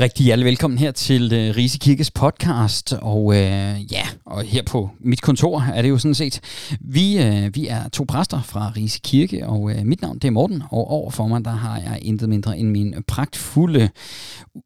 [0.00, 3.34] Rigtig hjertelig velkommen her til øh, uh, Rise Kirkes podcast, og uh,
[3.92, 6.40] ja, og her på mit kontor er det jo sådan set.
[6.80, 10.32] Vi, uh, vi er to præster fra Rise Kirke, og uh, mit navn det er
[10.32, 13.88] Morten, og overfor mig der har jeg intet mindre end min pragtfulde,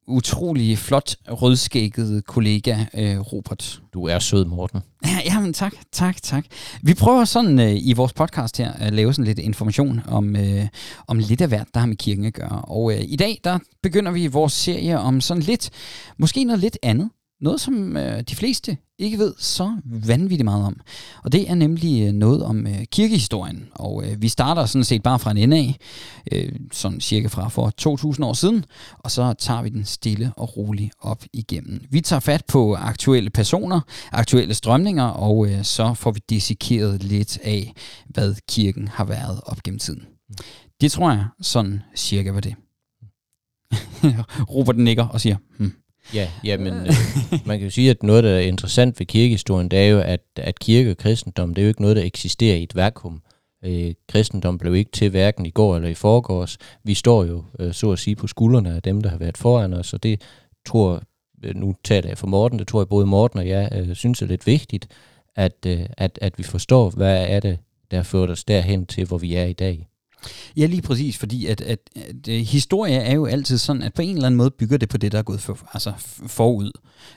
[0.06, 3.80] utrolig flot, rødskækkede kollega uh, Robert.
[3.98, 4.80] Du er sød, Morten.
[5.06, 6.44] Ja, jamen tak, tak, tak.
[6.82, 10.66] Vi prøver sådan øh, i vores podcast her at lave sådan lidt information om, øh,
[11.06, 12.62] om lidt af hvert, der har med kirken at gøre.
[12.62, 15.70] Og øh, i dag, der begynder vi vores serie om sådan lidt,
[16.18, 17.10] måske noget lidt andet.
[17.40, 20.80] Noget, som øh, de fleste ikke ved så vanvittigt meget om.
[21.24, 23.68] Og det er nemlig øh, noget om øh, kirkehistorien.
[23.74, 25.76] Og øh, vi starter sådan set bare fra en ende af,
[26.32, 28.64] øh, sådan cirka fra for 2000 år siden,
[28.98, 31.80] og så tager vi den stille og roligt op igennem.
[31.90, 33.80] Vi tager fat på aktuelle personer,
[34.12, 37.72] aktuelle strømninger, og øh, så får vi dissekeret lidt af,
[38.06, 40.02] hvad kirken har været op gennem tiden.
[40.80, 42.54] Det tror jeg sådan cirka var det.
[44.54, 45.72] Robert nikker og siger, hmm.
[46.14, 46.92] Ja, ja men øh,
[47.46, 50.20] man kan jo sige, at noget, der er interessant ved kirkehistorien, det er jo, at,
[50.36, 53.22] at kirke og kristendom, det er jo ikke noget, der eksisterer i et vakuum.
[53.64, 56.58] Øh, kristendom blev ikke til hverken i går eller i forgårs.
[56.84, 59.72] Vi står jo, øh, så at sige, på skuldrene af dem, der har været foran
[59.72, 60.22] os, og det
[60.66, 61.02] tror,
[61.44, 64.22] øh, nu taler jeg for Morten, det tror jeg både Morten og jeg øh, synes
[64.22, 64.88] er lidt vigtigt,
[65.36, 67.58] at, øh, at, at vi forstår, hvad er det,
[67.90, 69.88] der har ført os derhen til, hvor vi er i dag.
[70.56, 73.94] Ja, lige præcis, fordi at, at, at, at øh, historie er jo altid sådan, at
[73.94, 75.92] på en eller anden måde bygger det på det, der er gået for, altså
[76.26, 76.70] forud.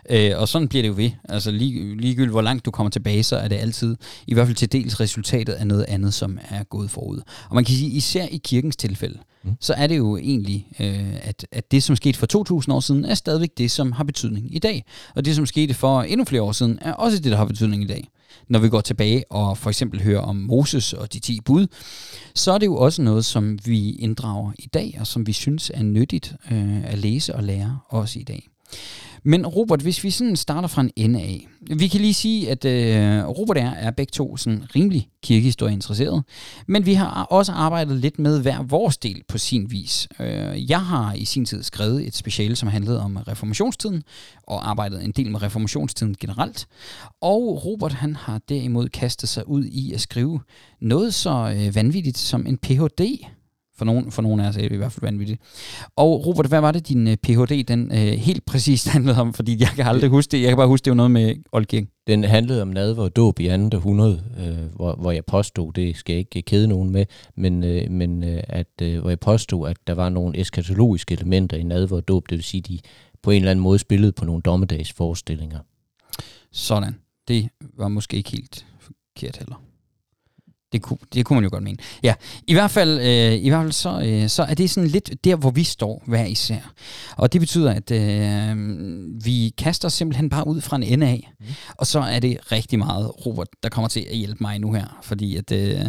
[0.10, 1.12] Øh, og sådan bliver det jo ved.
[1.30, 3.96] Altså lige, ligegyldigt hvor langt du kommer tilbage, så er det altid,
[4.28, 7.22] i hvert fald til dels resultatet af noget andet, som er gået forud.
[7.50, 9.52] Og man kan sige, især i kirkens tilfælde, mm.
[9.60, 13.06] så er det jo egentlig, øh, at, at det, som skete for 2000 år siden,
[13.06, 14.86] er stadigvæk det, som har betydning i dag.
[15.16, 17.84] Og det, som skete for endnu flere år siden, er også det, der har betydning
[17.84, 18.08] i dag
[18.50, 21.68] når vi går tilbage og for eksempel hører om Moses og de 10 bud,
[22.36, 25.72] så er det jo også noget, som vi inddrager i dag, og som vi synes
[25.74, 28.48] er nyttigt øh, at læse og lære også i dag.
[29.24, 31.48] Men Robert, hvis vi sådan starter fra en ende af.
[31.62, 36.24] Vi kan lige sige, at øh, Robert er, er begge to sådan rimelig kirkehistorie interesseret.
[36.68, 40.08] Men vi har også arbejdet lidt med hver vores del på sin vis.
[40.20, 44.04] Øh, jeg har i sin tid skrevet et speciale, som handlede om reformationstiden,
[44.44, 46.68] og arbejdet en del med reformationstiden generelt.
[47.22, 50.40] Og Robert han har derimod kastet sig ud i at skrive
[50.82, 53.26] noget så øh, vanvittigt som en Ph.D.,
[53.82, 55.42] for nogen, for nogen af os er det i hvert fald vanvittigt.
[55.96, 57.64] Og Robert, hvad var det, din uh, øh, Ph.D.
[57.68, 59.34] den uh, helt præcist handlede om?
[59.34, 60.42] Fordi jeg kan aldrig huske det.
[60.42, 61.90] Jeg kan bare huske, det var noget med oldkirken.
[62.08, 65.98] Den handlede om nadver og dåb i andet århundrede, øh, hvor, hvor jeg påstod, det
[65.98, 67.06] skal jeg ikke kede nogen med,
[67.36, 71.58] men, øh, men øh, at, øh, hvor jeg påstod, at der var nogle eskatologiske elementer
[71.58, 72.80] i nadver og dåb, det vil sige, de
[73.24, 75.60] på en eller anden måde spillede på nogle dommedagsforestillinger.
[76.52, 76.96] Sådan.
[77.28, 79.71] Det var måske ikke helt forkert heller.
[80.72, 81.78] Det kunne, det kunne man jo godt mene.
[82.04, 82.14] Ja,
[82.48, 85.36] i hvert fald, øh, i hvert fald så, øh, så er det sådan lidt der,
[85.36, 86.74] hvor vi står hver især.
[87.18, 88.58] Og det betyder, at øh,
[89.26, 91.32] vi kaster simpelthen bare ud fra en ende af.
[91.40, 91.46] Mm.
[91.78, 95.00] Og så er det rigtig meget Robert, der kommer til at hjælpe mig nu her.
[95.04, 95.52] Fordi at...
[95.52, 95.86] Øh,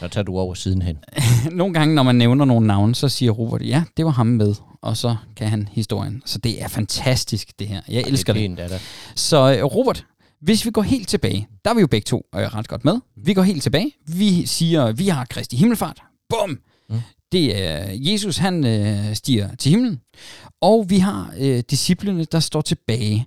[0.00, 0.98] så tager du over sidenhen.
[1.52, 4.54] nogle gange, når man nævner nogle navne, så siger Robert, ja, det var ham med.
[4.82, 6.22] Og så kan han historien.
[6.26, 7.80] Så det er fantastisk, det her.
[7.88, 8.44] Jeg elsker det.
[8.44, 8.70] Er det.
[8.70, 8.80] det.
[9.14, 10.06] Så øh, Robert,
[10.40, 12.98] hvis vi går helt tilbage, der er vi jo begge to øh, ret godt med.
[13.16, 13.92] Vi går helt tilbage.
[14.06, 16.02] Vi siger, vi har Kristi himmelfart.
[16.28, 16.58] Bum!
[16.90, 17.00] Mm.
[17.32, 20.00] Det er Jesus, han øh, stiger til himlen.
[20.60, 23.26] Og vi har øh, disciplene, der står tilbage.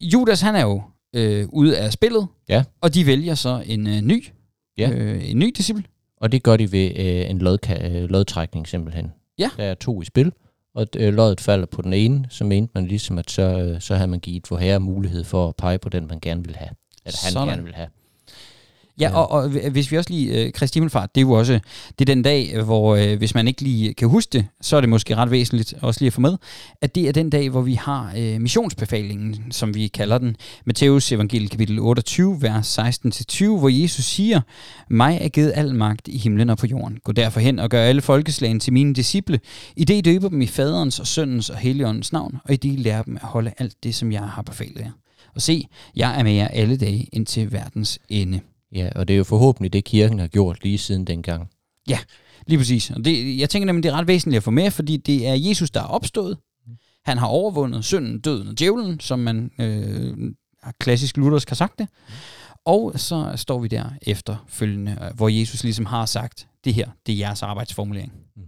[0.00, 0.82] Judas, han er jo
[1.16, 2.26] øh, ude af spillet.
[2.48, 2.64] Ja.
[2.80, 4.28] Og de vælger så en øh, ny,
[4.78, 4.90] ja.
[4.90, 5.84] øh, en ny disciple.
[6.16, 9.12] Og det gør de ved øh, en lodka- øh, lodtrækning simpelthen.
[9.38, 9.50] Ja.
[9.56, 10.32] Der er to i spil
[10.74, 13.94] og øh, loddet falder på den ene, så mente man ligesom, at så, øh, så
[13.94, 16.70] havde man givet for herre mulighed for at pege på den, man gerne vil have.
[17.06, 17.48] Eller han Sådan.
[17.48, 17.88] gerne vil have.
[19.00, 21.60] Ja, og, og hvis vi også lige, øh, Kristi Himmelfart, det er jo også,
[21.98, 24.80] det er den dag, hvor øh, hvis man ikke lige kan huske det, så er
[24.80, 26.36] det måske ret væsentligt også lige at få med,
[26.80, 31.12] at det er den dag, hvor vi har øh, missionsbefalingen, som vi kalder den, Matthæus
[31.12, 34.40] evangelie kapitel 28, vers 16-20, hvor Jesus siger,
[34.88, 36.98] mig er givet al magt i himlen og på jorden.
[37.04, 39.40] Gå derfor hen og gør alle folkeslagene til mine disciple,
[39.76, 42.72] i det I døber dem i faderens og søndens og helligåndens navn, og i det
[42.72, 44.90] I lærer dem at holde alt det, som jeg har befalet jer.
[45.34, 48.40] Og se, jeg er med jer alle dage indtil verdens ende.
[48.72, 51.50] Ja, og det er jo forhåbentlig det, kirken har gjort lige siden dengang.
[51.88, 51.98] Ja,
[52.46, 52.90] lige præcis.
[52.90, 55.34] Og det, jeg tænker nemlig, det er ret væsentligt at få med, fordi det er
[55.34, 56.38] Jesus, der er opstået.
[57.04, 60.32] Han har overvundet synden, døden og djævlen, som man øh,
[60.80, 61.88] klassisk luthersk har sagt det.
[62.64, 67.16] Og så står vi der efterfølgende, hvor Jesus ligesom har sagt, det her, det er
[67.18, 68.12] jeres arbejdsformulering.
[68.36, 68.42] Mm.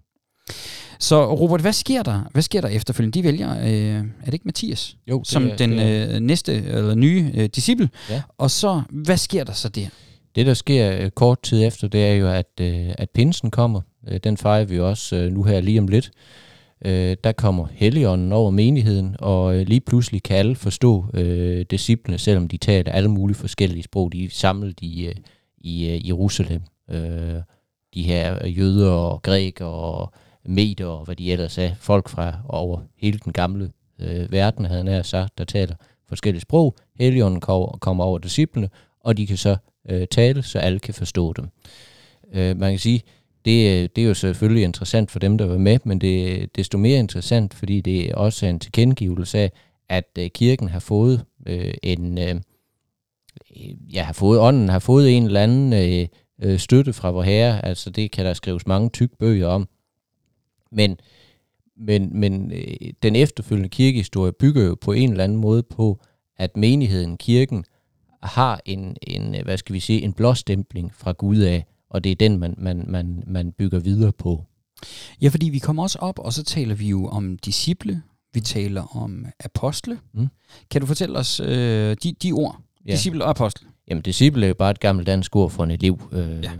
[0.99, 2.23] Så Robert, hvad sker der?
[2.33, 3.19] Hvad sker der efterfølgende?
[3.19, 6.95] De vælger, øh, er det ikke Mathias, jo, det som er, den øh, næste eller
[6.95, 7.91] nye øh, disciple?
[8.11, 8.23] Ja.
[8.39, 9.89] Og så, hvad sker der så der?
[10.35, 13.81] Det, der sker øh, kort tid efter, det er jo, at, øh, at pinsen kommer.
[14.09, 16.11] Øh, den fejrer vi også nu her lige om lidt.
[17.25, 22.57] der kommer Helligånden over menigheden, og lige pludselig kan alle forstå øh, disciplene, selvom de
[22.57, 24.13] taler alle mulige forskellige sprog.
[24.13, 25.13] De er samlet i,
[25.59, 26.63] i Jerusalem.
[26.91, 27.41] Øh,
[27.95, 30.13] de her jøder og grækere og
[30.47, 34.91] meter og hvad de ellers er, folk fra over hele den gamle øh, verden, havde
[34.91, 35.75] han sagt, der taler
[36.09, 36.77] forskellige sprog.
[37.01, 37.41] Helligånden
[37.81, 38.69] kommer over disciplene,
[39.05, 39.57] og de kan så
[39.91, 41.49] øh, tale, så alle kan forstå dem.
[42.35, 43.03] Øh, man kan sige,
[43.45, 46.47] det, øh, det er jo selvfølgelig interessant for dem, der var med, men det er
[46.57, 49.53] desto mere interessant, fordi det er også en tilkendegivelse af,
[49.89, 52.35] at øh, kirken har fået øh, en, øh,
[53.57, 56.09] øh, ja, har fået, ånden har fået en eller anden øh,
[56.43, 59.69] øh, støtte fra vor herre, altså det kan der skrives mange tyk bøger om,
[60.73, 61.01] men,
[61.77, 66.01] men, men øh, den efterfølgende kirkehistorie bygger jo på en eller anden måde på,
[66.37, 67.65] at menigheden, kirken,
[68.23, 72.17] har en, en hvad skal vi sige, en blåstempling fra Gud af, og det er
[72.17, 74.45] den, man, man, man, man bygger videre på.
[75.23, 78.03] Ja, fordi vi kommer også op, og så taler vi jo om disciple,
[78.35, 79.99] vi taler om apostle.
[80.13, 80.29] Mm.
[80.71, 82.93] Kan du fortælle os øh, de, de ord, ja.
[82.93, 83.69] disciple og apostle?
[83.89, 86.01] Jamen, disciple er jo bare et gammelt dansk ord for en elev.
[86.13, 86.53] Øh, ja.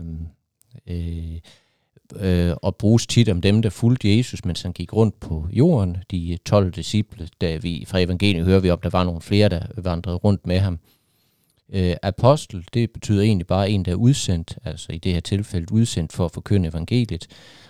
[0.87, 1.39] øh,
[2.15, 5.97] øh, og bruges tit om dem, der fulgte Jesus, mens han gik rundt på jorden.
[6.11, 9.61] De 12 disciple, da vi fra evangeliet hører vi om, der var nogle flere, der
[9.77, 10.79] vandrede rundt med ham.
[11.73, 15.71] Øh, apostel, det betyder egentlig bare en, der er udsendt, altså i det her tilfælde
[15.71, 17.27] udsendt for at forkynde evangeliet.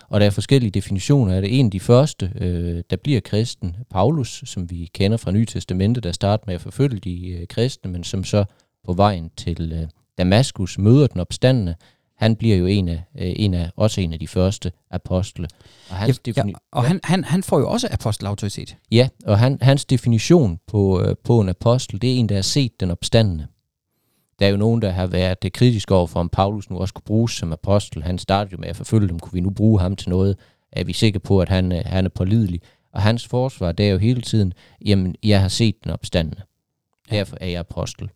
[0.08, 1.58] Og der er forskellige definitioner af det.
[1.58, 6.00] En af de første, øh, der bliver kristen, Paulus, som vi kender fra Nye Testamente,
[6.00, 8.44] der starter med at forfølge de øh, kristne, men som så
[8.84, 9.88] på vejen til øh,
[10.18, 11.74] Damaskus møder den opstandende,
[12.16, 15.48] han bliver jo en af, øh, en af, også en af de første apostle.
[15.90, 16.42] Og, hans ja, ja,
[16.72, 16.88] og ja.
[16.88, 18.76] han, han, han får jo også apostelautoritet.
[18.90, 22.42] Ja, og han, hans definition på, øh, på en apostel, det er en, der har
[22.42, 23.46] set den opstandende.
[24.38, 27.02] Der er jo nogen, der har været kritisk over for, om Paulus nu også kunne
[27.06, 28.02] bruges som apostel.
[28.02, 29.18] Han startede jo med at forfølge dem.
[29.18, 30.36] Kunne vi nu bruge ham til noget?
[30.72, 32.60] Er vi sikre på, at han, øh, han er pålidelig?
[32.92, 34.52] Og hans forsvar, det er jo hele tiden,
[34.84, 36.42] jamen, jeg har set den opstandende.
[37.10, 38.10] Derfor er jeg apostel.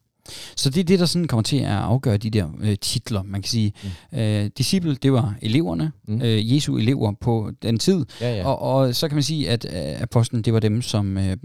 [0.57, 3.43] Så det er det, der sådan kommer til at afgøre de der øh, titler, man
[3.43, 3.73] kan sige.
[4.13, 4.19] Mm.
[4.19, 6.23] Øh, disciple, det var eleverne, mm.
[6.23, 8.07] øh, Jesu elever på den tid.
[8.21, 8.47] Ja, ja.
[8.47, 11.37] Og, og så kan man sige, at øh, apostlen, det var dem, som øh,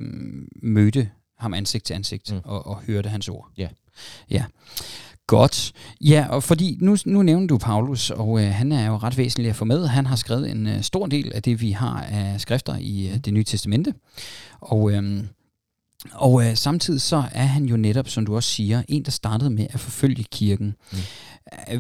[0.62, 2.40] mødte ham ansigt til ansigt mm.
[2.44, 3.50] og, og hørte hans ord.
[3.58, 3.68] Ja.
[4.32, 4.44] Ja.
[5.28, 5.72] Godt.
[6.02, 9.50] Ja, og fordi nu, nu nævner du Paulus, og øh, han er jo ret væsentlig
[9.50, 9.88] at få med.
[9.88, 13.18] Han har skrevet en øh, stor del af det, vi har af skrifter i øh,
[13.18, 13.94] det nye testamente.
[14.60, 15.24] Og, øh,
[16.14, 19.50] og øh, samtidig så er han jo netop, som du også siger, en, der startede
[19.50, 20.76] med at forfølge kirken.
[20.92, 20.98] Mm.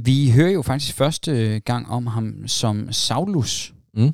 [0.01, 4.13] Vi hører jo faktisk første gang om ham som Saulus, mm.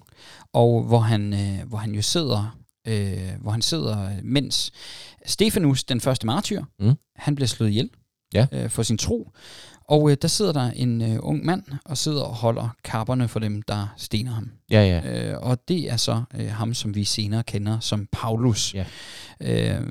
[0.53, 2.55] og hvor han, øh, hvor han jo sidder
[2.89, 4.71] øh, hvor han sidder, mens
[5.25, 6.93] Stefanus, den første martyr, mm.
[7.15, 7.89] han bliver slået ihjel
[8.33, 8.47] ja.
[8.51, 9.31] øh, for sin tro.
[9.89, 13.39] Og øh, der sidder der en øh, ung mand og sidder og holder kapperne for
[13.39, 14.51] dem, der stener ham.
[14.71, 15.31] Ja, ja.
[15.31, 18.75] Øh, og det er så øh, ham, som vi senere kender som Paulus.
[18.75, 18.85] Ja.
[19.41, 19.81] Øh,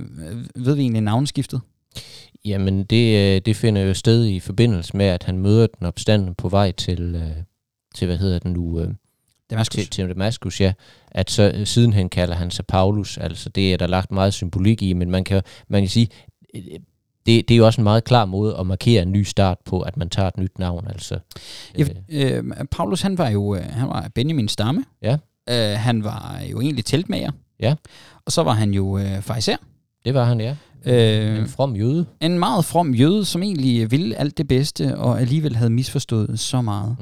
[0.55, 1.61] ved vi egentlig navnskiftet?
[2.45, 6.35] Jamen, det, øh, det finder jo sted i forbindelse med, at han møder den opstanden
[6.35, 7.43] på vej til, øh,
[7.95, 8.95] til hvad hedder den nu, øh,
[9.51, 9.75] Damaskus.
[9.75, 10.73] Til, til Damaskus, ja.
[11.11, 13.19] At så øh, sidenhen kalder han sig Paulus.
[13.19, 16.09] Altså det er der lagt meget symbolik i, men man kan, man kan sige,
[16.55, 16.63] øh,
[17.27, 19.81] det, det er jo også en meget klar måde at markere en ny start på,
[19.81, 20.87] at man tager et nyt navn.
[20.89, 21.19] Altså.
[21.79, 24.85] Ja, øh, Paulus han var jo han var Benjamin stamme.
[25.03, 25.17] Ja.
[25.51, 27.31] Øh, han var jo egentlig teltmager.
[27.61, 27.75] Ja.
[28.27, 29.57] Og så var han jo øh, fariser.
[30.09, 30.57] Det var han, ja.
[30.87, 32.07] Øh, en from jøde.
[32.21, 36.63] En meget from jøde, som egentlig ville alt det bedste, og alligevel havde misforstået så
[36.63, 36.97] meget.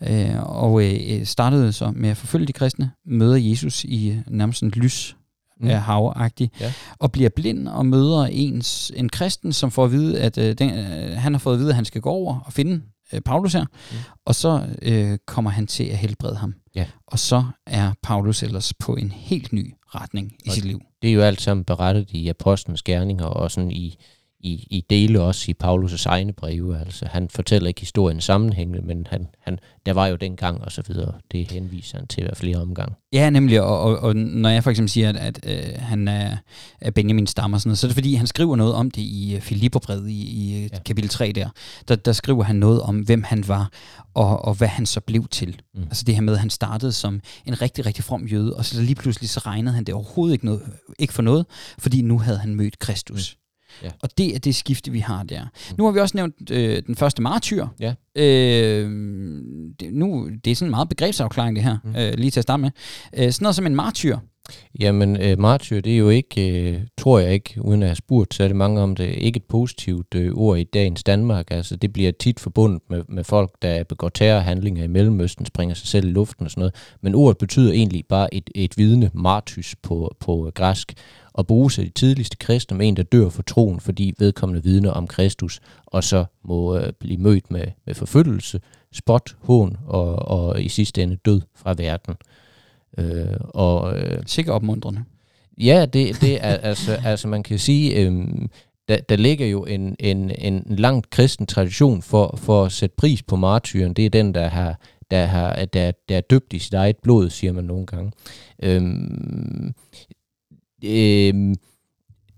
[0.00, 0.06] Mm.
[0.08, 4.62] Øh, og øh, startede så med at forfølge de kristne, møder Jesus i øh, nærmest
[4.62, 5.16] en lys
[5.60, 5.68] mm.
[5.68, 6.72] øh, havagtig, ja.
[6.98, 10.70] og bliver blind og møder ens, en kristen, som får at vide, at øh, den,
[10.70, 13.52] øh, han har fået at vide, at han skal gå over og finde øh, Paulus
[13.52, 13.96] her, mm.
[14.26, 16.54] og så øh, kommer han til at helbrede ham.
[16.74, 16.86] Ja.
[17.06, 20.80] Og så er Paulus ellers på en helt ny retning i og sit liv.
[21.02, 23.98] Det er jo alt sammen berettet i apostlenes gerninger og sådan i,
[24.42, 26.80] i, i dele også i Paulus' egne breve.
[26.80, 30.82] Altså, han fortæller ikke historien sammenhængende, men han, han, der var jo dengang og så
[30.88, 31.14] videre.
[31.32, 32.94] Det henviser han til flere omgange.
[33.12, 33.62] Ja, nemlig.
[33.62, 36.36] Og, og, og når jeg for eksempel siger, at, at øh, han er,
[36.80, 39.34] er Benjamin stammer, sådan noget, så er det fordi, han skriver noget om det i
[39.34, 40.78] øh, Filipperbrevet i, i ja.
[40.78, 41.48] kapitel 3 der.
[41.88, 41.96] der.
[41.96, 43.70] Der skriver han noget om, hvem han var,
[44.14, 45.60] og, og hvad han så blev til.
[45.74, 45.82] Mm.
[45.82, 48.82] Altså det her med, at han startede som en rigtig, rigtig from jøde, og så
[48.82, 50.62] lige pludselig så regnede han det overhovedet ikke, noget,
[50.98, 51.46] ikke for noget,
[51.78, 53.36] fordi nu havde han mødt Kristus.
[53.36, 53.41] Mm.
[53.82, 53.90] Ja.
[54.02, 55.42] Og det er det skifte, vi har der.
[55.42, 55.74] Mm.
[55.78, 57.66] Nu har vi også nævnt øh, den første martyr.
[57.80, 57.94] Ja.
[58.16, 58.90] Øh,
[59.80, 61.96] det, nu, det er sådan en meget begrebsafklaring, det her, mm.
[61.96, 62.70] øh, lige til at starte med.
[63.16, 64.16] Øh, sådan noget som en martyr,
[64.80, 68.34] Jamen, øh, martyr, det er jo ikke, øh, tror jeg ikke, uden at have spurgt
[68.34, 71.50] så er det mange om det, ikke et positivt øh, ord i dagens Danmark.
[71.50, 75.88] Altså, det bliver tit forbundet med, med folk, der begår terrorhandlinger i Mellemøsten, springer sig
[75.88, 76.74] selv i luften og sådan noget.
[77.00, 80.92] Men ordet betyder egentlig bare et, et vidne, martys på, på græsk,
[81.34, 84.90] og bruges af de tidligste kristne med en, der dør for troen, fordi vedkommende vidner
[84.90, 88.60] om Kristus, og så må øh, blive mødt med, med forfølgelse,
[88.92, 92.14] spot, hån og, og i sidste ende død fra verden.
[92.98, 95.04] Øh, og, øh, Sikkert opmuntrende.
[95.58, 98.28] Ja, det, det er altså, altså man kan sige, øh,
[98.88, 103.22] der, der ligger jo en, en, en lang kristen tradition for, for at sætte pris
[103.22, 103.94] på martyren.
[103.94, 107.30] Det er den, der har, der, har, der, der er døbt i sit eget blod,
[107.30, 108.12] siger man nogle gange.
[108.62, 108.82] Øh,
[110.82, 111.54] øh,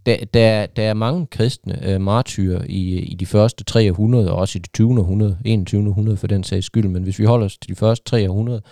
[0.06, 4.58] der, der, der er mange kristne øh, martyrer i, i de første 300, og også
[4.58, 5.00] i det 20.
[5.00, 5.88] århundrede, 21.
[5.88, 8.62] århundrede for den sags skyld, men hvis vi holder os til de første 300,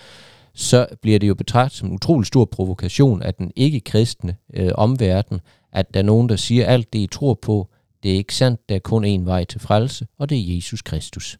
[0.54, 5.40] så bliver det jo betragtet som en utrolig stor provokation af den ikke-kristne øh, omverden,
[5.72, 7.68] at der er nogen, der siger, alt det, I tror på,
[8.02, 10.82] det er ikke sandt, der er kun én vej til frelse, og det er Jesus
[10.82, 11.38] Kristus.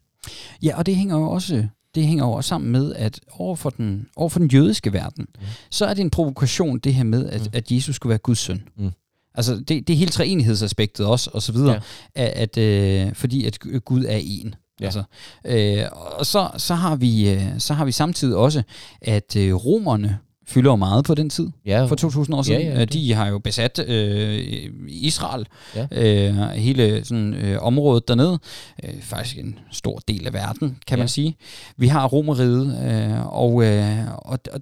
[0.63, 4.07] Ja, og det hænger jo også det hænger over sammen med, at over for den,
[4.15, 5.45] over for den jødiske verden, mm.
[5.71, 7.47] så er det en provokation, det her med, at, mm.
[7.53, 8.61] at Jesus skulle være Guds søn.
[8.77, 8.91] Mm.
[9.35, 11.81] Altså, det, det er hele treenighedsaspektet også, og så videre,
[12.15, 12.23] ja.
[12.23, 14.55] at, at, øh, fordi at Gud er en.
[14.79, 14.85] Ja.
[14.85, 15.03] Altså,
[15.45, 18.63] øh, og så, så, har vi, øh, så har vi samtidig også,
[19.01, 21.85] at øh, romerne fylder jo meget på den tid, ja.
[21.85, 22.61] for 2000 år siden.
[22.61, 25.87] Ja, ja, øh, De har jo besat øh, Israel, ja.
[25.91, 28.39] øh, hele sådan, øh, området dernede.
[28.83, 31.01] Øh, faktisk en stor del af verden, kan ja.
[31.01, 31.37] man sige.
[31.77, 34.61] Vi har Romeriet, øh, og, øh, og, og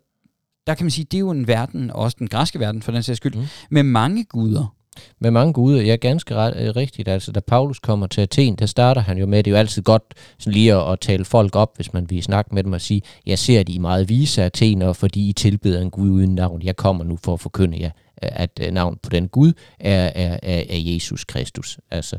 [0.68, 3.04] der kan man sige, det er jo en verden, også den græske verden for den
[3.04, 3.46] sags skyld, mm.
[3.70, 4.76] med mange guder.
[5.20, 7.08] Med mange guder, ja, ganske ret, øh, rigtigt.
[7.08, 9.82] Altså, da Paulus kommer til Athen, der starter han jo med, det er jo altid
[9.82, 10.04] godt
[10.38, 13.02] sådan lige at, at tale folk op, hvis man vil snakke med dem og sige,
[13.26, 16.62] jeg ser de meget vise Athenere, fordi I tilbeder en Gud uden navn.
[16.62, 20.40] Jeg kommer nu for at forkynde jer, at øh, navn på den Gud er, er,
[20.44, 21.80] er, er Jesus Kristus.
[21.92, 22.18] Altså,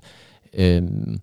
[0.54, 1.20] øhm,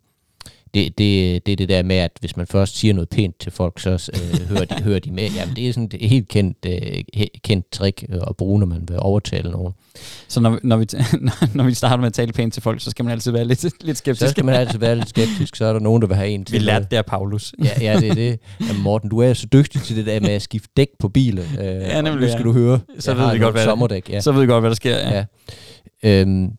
[0.73, 3.51] det, det, det er det der med, at hvis man først siger noget pænt til
[3.51, 5.29] folk, så øh, hører, de, hører de med.
[5.29, 8.97] Jamen, det er sådan et helt kendt, øh, kendt trick at bruge, når man vil
[8.99, 9.73] overtale nogen.
[10.27, 10.85] Så når, når, vi,
[11.57, 13.83] når vi starter med at tale pænt til folk, så skal man altid være lidt,
[13.83, 14.25] lidt skeptisk?
[14.25, 16.45] Så skal man altid være lidt skeptisk, så er der nogen, der vil have en
[16.45, 16.53] til.
[16.53, 17.53] Vi lærte det af Paulus.
[17.63, 18.39] ja, ja, det er det.
[18.67, 21.43] Jamen, Morten, du er så dygtig til det der med at skifte dæk på biler.
[21.59, 22.21] Øh, ja, nemlig.
[22.21, 22.43] Det skal ja.
[22.43, 22.79] du høre.
[22.99, 24.21] Så ved, vi godt, hvad sommerdæk, ja.
[24.21, 24.97] så ved vi godt, hvad der sker.
[24.97, 25.25] Ja.
[26.03, 26.21] ja.
[26.21, 26.51] Øhm,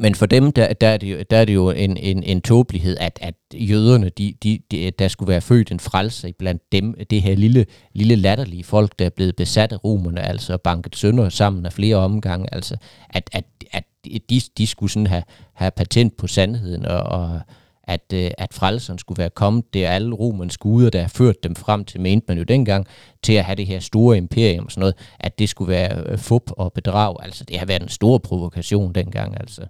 [0.00, 2.40] men for dem, der, der, er, det jo, der er det jo en, en, en
[2.42, 6.94] tåbelighed, at, at jøderne, de, de, de, der skulle være født en frelse blandt dem,
[7.10, 11.28] det her lille, lille latterlige folk, der er blevet besat af romerne, altså banket sønder
[11.28, 12.76] sammen af flere omgange, altså
[13.10, 13.84] at, at, at
[14.30, 17.40] de, de skulle sådan have, have patent på sandheden, og, og
[17.84, 21.42] at, øh, at frelseren skulle være kommet, det er alle romernes guder, der har ført
[21.42, 22.86] dem frem til, mente man jo dengang,
[23.22, 26.18] til at have det her store imperium og sådan noget, at det skulle være øh,
[26.18, 29.66] fup og bedrag, altså det har været en stor provokation dengang, altså.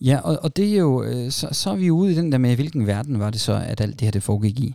[0.00, 2.38] Ja, og, og det er jo, øh, så, så er vi ude i den der
[2.38, 4.74] med, hvilken verden var det så, at alt det her det foregik i.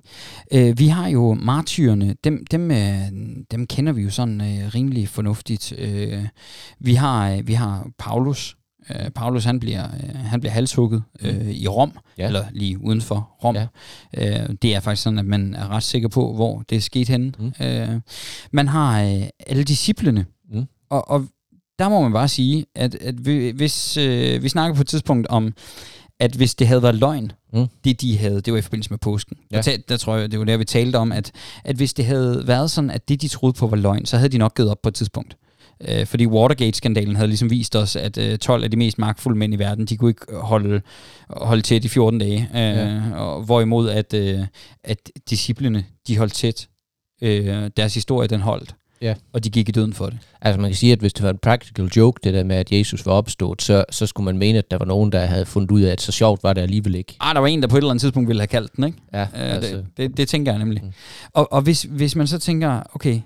[0.51, 3.11] Øh, vi har jo martyrerne, dem, dem, øh,
[3.51, 5.73] dem kender vi jo sådan øh, rimelig fornuftigt.
[5.77, 6.25] Øh,
[6.79, 8.57] vi, har, øh, vi har Paulus,
[8.89, 12.27] Uh, Paulus han bliver, uh, han bliver halshugget uh, i Rom, ja.
[12.27, 13.55] eller lige uden for Rom.
[13.55, 13.67] Ja.
[14.17, 17.09] Uh, det er faktisk sådan, at man er ret sikker på, hvor det er sket
[17.09, 17.33] henne.
[17.39, 17.45] Mm.
[17.45, 17.99] Uh,
[18.51, 20.65] man har uh, alle disciplene, mm.
[20.89, 21.27] og, og
[21.79, 25.27] der må man bare sige, at, at vi, hvis øh, vi snakker på et tidspunkt
[25.27, 25.53] om,
[26.19, 27.67] at hvis det havde været løgn, mm.
[27.83, 29.37] det de havde, det var i forbindelse med påsken.
[29.51, 29.61] Ja.
[29.61, 31.31] Der, der tror jeg, det var der, vi talte om, at,
[31.63, 34.29] at hvis det havde været sådan, at det de troede på var løgn, så havde
[34.29, 35.37] de nok givet op på et tidspunkt.
[35.87, 39.53] Øh, fordi Watergate-skandalen havde ligesom vist os, at øh, 12 af de mest magtfulde mænd
[39.53, 40.81] i verden, de kunne ikke holde,
[41.29, 42.49] holde tæt i 14 dage.
[42.53, 43.15] Øh, ja.
[43.15, 44.39] og, hvorimod at, øh,
[44.83, 46.67] at disciplene, de holdt tæt.
[47.21, 48.75] Øh, deres historie, den holdt.
[49.03, 49.15] Ja.
[49.33, 50.19] Og de gik i døden for det.
[50.41, 52.71] Altså man kan sige, at hvis det var en practical joke, det der med, at
[52.71, 55.71] Jesus var opstået, så, så skulle man mene, at der var nogen, der havde fundet
[55.71, 57.15] ud af, at så sjovt var det alligevel ikke.
[57.19, 58.97] Ah, der var en, der på et eller andet tidspunkt ville have kaldt den, ikke?
[59.13, 59.21] Ja.
[59.23, 59.75] Uh, altså.
[59.75, 60.83] det, det, det tænker jeg nemlig.
[60.83, 60.91] Mm.
[61.33, 63.21] Og, og hvis, hvis man så tænker, okay,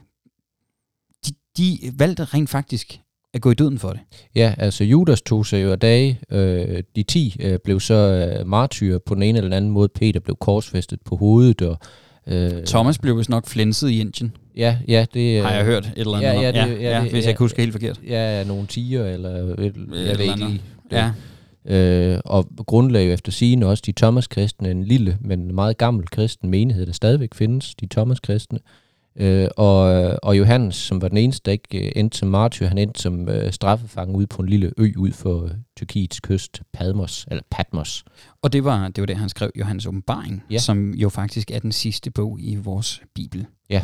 [1.25, 2.99] de, de valgte rent faktisk
[3.33, 3.99] at gå i døden for det.
[4.35, 6.19] Ja, altså Judas tog sig jo af dage.
[6.31, 9.87] Øh, de ti øh, blev så øh, martyrer på den ene eller den anden måde.
[9.87, 11.79] Peter blev korsfæstet på hovedet, og
[12.27, 14.33] Øh, Thomas blev vist nok flænset i Indien.
[14.57, 15.41] Ja, ja, det...
[15.41, 17.35] Har jeg hørt et eller andet ja, ja, det, ja, ja, ja, hvis ja, jeg
[17.39, 17.99] husker helt forkert.
[18.07, 20.61] Ja, nogle tiger, eller et, et jeg ved ikke
[20.91, 21.11] Ja.
[21.65, 26.85] Øh, og grundlag efter sigende også de Thomas-kristne, en lille, men meget gammel kristen menighed,
[26.85, 28.59] der stadigvæk findes, de Thomas-kristne.
[29.19, 29.79] Øh, og,
[30.23, 33.29] og Johannes, som var den eneste, der ikke øh, endte som martyr, han endte som
[33.29, 38.03] øh, straffefange ude på en lille ø ud for øh, Tyrkiets kyst, Padmos, eller Patmos.
[38.41, 40.57] Og det var det, var det han skrev Johannes åbenbaring, ja.
[40.57, 43.45] som jo faktisk er den sidste bog i vores bibel.
[43.69, 43.81] Ja.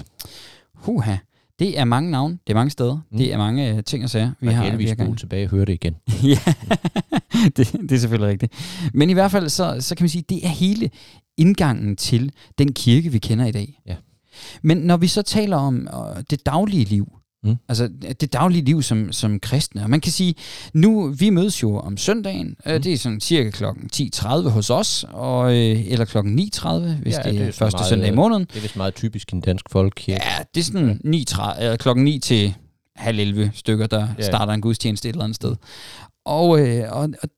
[0.83, 1.15] Huha.
[1.59, 3.17] Det er mange navne, det er mange steder, mm.
[3.17, 4.75] det er mange uh, ting og sager, vi Man har.
[4.75, 5.95] Vi har tilbage og høre det igen.
[6.33, 6.53] ja,
[7.57, 8.53] det, det er selvfølgelig rigtigt.
[8.93, 10.89] Men i hvert fald, så, så kan man sige, det er hele
[11.37, 13.81] indgangen til den kirke, vi kender i dag.
[13.85, 13.95] Ja.
[14.61, 17.07] Men når vi så taler om uh, det daglige liv,
[17.43, 17.55] Mm.
[17.69, 17.89] Altså
[18.21, 19.83] det daglige liv som, som kristne.
[19.83, 20.35] Og man kan sige,
[20.73, 22.81] nu vi mødes jo om søndagen, øh, mm.
[22.81, 27.21] det er sådan cirka klokken 10.30 hos os, og, øh, eller klokken 9.30, hvis ja,
[27.21, 28.43] det, det er første meget, søndag i måneden.
[28.43, 30.21] Det er vist meget typisk i en dansk folkekirke.
[30.25, 32.55] Ja, det er sådan 9, 30, øh, klokken 9 til
[32.95, 34.23] halv 11 stykker, der ja.
[34.23, 35.55] starter en gudstjeneste et eller andet sted.
[36.25, 37.29] Og, øh, og, og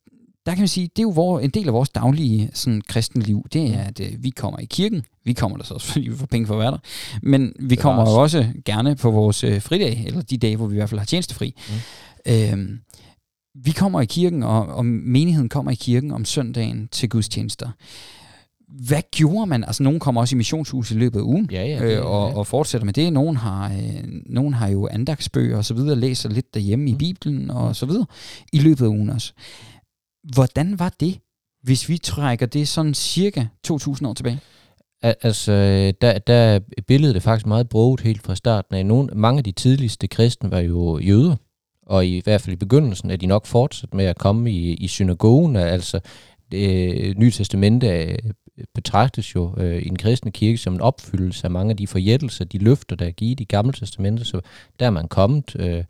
[0.45, 3.45] der kan man sige, det er jo vor, en del af vores daglige sådan, kristenliv,
[3.53, 5.05] det er, at øh, vi kommer i kirken.
[5.23, 6.77] Vi kommer der så også, fordi vi får penge for at være der.
[7.21, 10.75] Men vi kommer jo også gerne på vores øh, fridag, eller de dage, hvor vi
[10.75, 11.55] i hvert fald har tjenestefri.
[11.69, 12.33] Mm.
[12.33, 12.79] Øhm,
[13.55, 17.69] vi kommer i kirken, og, og menigheden kommer i kirken om søndagen til gudstjenester.
[18.87, 19.63] Hvad gjorde man?
[19.63, 22.35] Altså, nogen kommer også i missionshus i løbet af ugen, ja, ja, det, øh, og,
[22.35, 23.13] og fortsætter med det.
[23.13, 26.87] Nogen har, øh, nogen har jo andagsbøger og så videre, læser lidt derhjemme mm.
[26.87, 28.05] i Bibelen og så videre,
[28.53, 29.33] i løbet af ugen også.
[30.33, 31.19] Hvordan var det,
[31.63, 34.39] hvis vi trækker det sådan cirka 2.000 år tilbage?
[35.01, 38.85] Altså, øh, der, der er billedet faktisk meget brugt helt fra starten af.
[38.85, 41.35] Nogle, mange af de tidligste kristne var jo jøder,
[41.85, 44.87] og i hvert fald i begyndelsen er de nok fortsat med at komme i, i
[44.87, 45.55] synagogen.
[45.55, 45.99] Altså,
[46.51, 48.17] det øh, Nye Testamente øh,
[48.75, 52.45] betragtes jo øh, i den kristne kirke som en opfyldelse af mange af de forjættelser,
[52.45, 54.41] de løfter, der er givet i Gamle Testamente, så
[54.79, 55.55] der er man kommet.
[55.59, 55.83] Øh,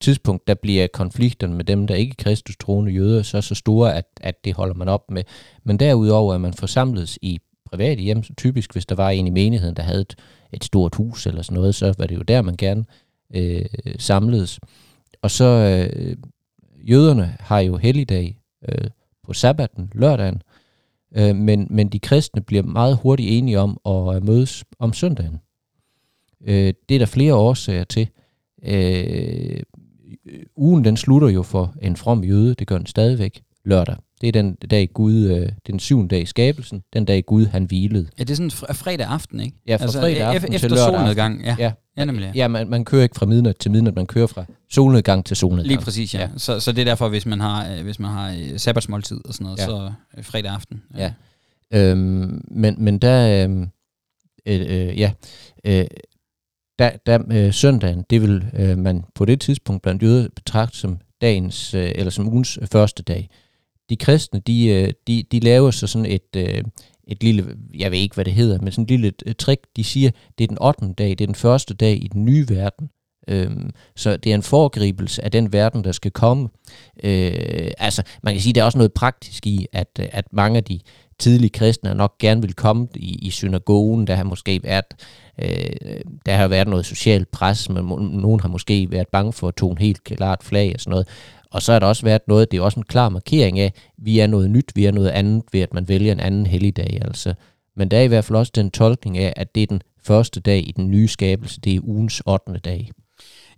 [0.00, 3.94] tidspunkt, der bliver konflikterne med dem, der ikke er kristus troende jøder, så så store,
[3.94, 5.22] at, at det holder man op med.
[5.64, 9.30] Men derudover er man forsamlet i private hjem, så typisk hvis der var en i
[9.30, 10.16] menigheden, der havde et,
[10.52, 12.84] et stort hus eller sådan noget, så var det jo der, man gerne
[13.34, 13.64] øh,
[13.98, 14.60] samledes.
[15.22, 16.16] Og så øh,
[16.88, 18.90] jøderne har jo helligdag øh,
[19.24, 20.42] på sabbaten, lørdagen,
[21.16, 25.38] øh, men, men de kristne bliver meget hurtigt enige om at øh, mødes om søndagen.
[26.46, 28.08] Øh, det er der flere årsager til.
[28.62, 29.62] Øh,
[30.56, 33.96] ugen den slutter jo for en from jøde, det gør den stadigvæk lørdag.
[34.20, 37.64] Det er den dag Gud, øh, den syvende dag i skabelsen, den dag Gud han
[37.64, 38.08] hvilede.
[38.18, 39.56] Ja, det er sådan fr- fredag aften, ikke?
[39.68, 41.56] Ja, fra altså, fredag aften efter til lørdag solnedgang, ja.
[41.58, 42.32] Ja, ja, nemlig.
[42.34, 45.68] ja man, man kører ikke fra midnat til midnat, man kører fra solnedgang til solnedgang.
[45.68, 46.20] Lige præcis, ja.
[46.20, 46.28] ja.
[46.36, 49.34] Så, så det er derfor, hvis man har, øh, hvis man har øh, sabbatsmåltid og
[49.34, 49.64] sådan noget, ja.
[49.64, 50.82] så øh, fredag aften.
[50.96, 51.12] Ja.
[51.72, 51.90] ja.
[51.90, 53.66] Øhm, men, men der, øh,
[54.46, 55.12] øh, ja,
[55.64, 55.84] øh,
[56.78, 60.98] der, der øh, søndagen, det vil øh, man på det tidspunkt blandt jøder betragte som
[61.20, 63.28] dagens, øh, eller som ugens øh, første dag.
[63.90, 66.64] De kristne, de, øh, de, de laver så sådan et, øh,
[67.06, 69.84] et lille, jeg ved ikke hvad det hedder, men sådan et lille øh, trick, de
[69.84, 70.92] siger, det er den 8.
[70.92, 72.90] dag, det er den første dag i den nye verden.
[73.28, 76.48] Øhm, så det er en foregribelse af den verden, der skal komme.
[77.04, 80.64] Øh, altså, man kan sige, der er også noget praktisk i, at, at mange af
[80.64, 80.80] de
[81.18, 84.84] tidlige kristne nok gerne vil komme i, i synagogen, der har måske været,
[85.42, 89.54] øh, der har været noget socialt pres, men nogen har måske været bange for at
[89.54, 91.08] tone helt klart flag og sådan noget.
[91.50, 94.18] Og så har der også været noget, det er også en klar markering af, vi
[94.18, 96.98] er noget nyt, vi er noget andet ved, at man vælger en anden helligdag.
[97.02, 97.34] Altså.
[97.76, 100.40] Men der er i hvert fald også den tolkning af, at det er den første
[100.40, 102.58] dag i den nye skabelse, det er ugens 8.
[102.58, 102.90] dag.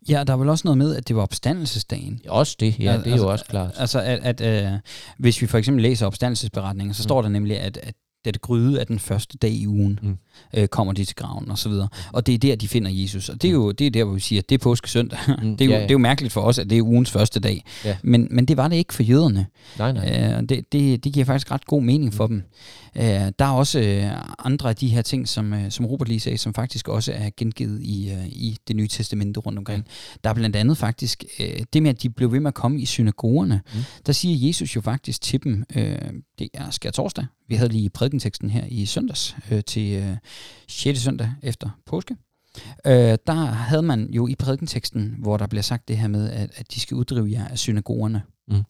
[0.09, 2.21] Ja, der er vel også noget med, at det var opstandelsesdagen.
[2.29, 3.75] Også det, ja, det er altså, jo også klart.
[3.77, 4.79] Altså, at, at uh,
[5.19, 7.03] hvis vi for eksempel læser opstandelsesberetningen, så mm.
[7.03, 10.19] står der nemlig, at, at det gryde af den første dag i ugen, mm.
[10.55, 11.89] øh, kommer de til graven og så videre.
[12.13, 13.29] Og det er der, de finder Jesus.
[13.29, 15.19] Og det er jo det er der, hvor vi siger, at det er påskesøndag.
[15.43, 15.57] Mm.
[15.57, 15.83] det, er jo, ja, ja.
[15.83, 17.65] det er jo mærkeligt for os, at det er ugens første dag.
[17.85, 17.97] Ja.
[18.03, 19.47] Men, men det var det ikke for jøderne.
[19.79, 20.37] Nej, nej.
[20.37, 22.33] Øh, det, det, det giver faktisk ret god mening for mm.
[22.33, 22.43] dem.
[22.97, 24.11] Øh, der er også øh,
[24.45, 27.31] andre af de her ting, som, øh, som Robert lige sagde, som faktisk også er
[27.37, 29.85] gengivet i, øh, i det nye testamente rundt omkring.
[30.25, 32.81] Der er blandt andet faktisk øh, det med, at de blev ved med at komme
[32.81, 33.61] i synagogerne.
[33.75, 33.81] Mm.
[34.07, 35.99] Der siger Jesus jo faktisk til dem, øh,
[36.39, 40.17] det er skær torsdag, vi havde lige prædikenteksten her i søndags øh, til øh,
[40.69, 41.01] 6.
[41.01, 42.17] søndag efter påske.
[42.87, 46.51] Øh, der havde man jo i prædikenteksten, hvor der bliver sagt det her med, at,
[46.57, 48.23] at de skal uddrive jer af synagogerne.
[48.49, 48.63] Mm.